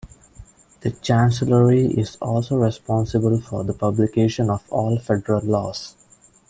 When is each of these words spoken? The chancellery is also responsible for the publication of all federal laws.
The 0.79 0.89
chancellery 0.89 1.85
is 1.85 2.15
also 2.19 2.55
responsible 2.55 3.39
for 3.39 3.63
the 3.63 3.75
publication 3.75 4.49
of 4.49 4.63
all 4.71 4.97
federal 4.97 5.45
laws. 5.45 5.93